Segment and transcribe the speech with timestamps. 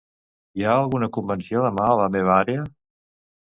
[0.61, 2.69] Hi ha alguna convenció demà a la meva àrea?